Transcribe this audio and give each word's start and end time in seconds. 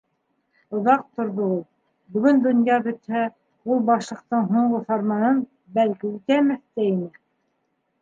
Оҙаҡ 0.77 1.03
торҙо 1.19 1.45
ул. 1.55 1.59
Бөгөн 2.15 2.41
донъя 2.47 2.79
бөтһә, 2.89 3.23
ул 3.75 3.87
Башлыҡтың 3.93 4.51
һуңғы 4.57 4.83
фарманын, 4.91 5.47
бәлки, 5.81 6.15
үтәмәҫ 6.19 6.67
тә 6.75 6.93
ине. 6.93 7.17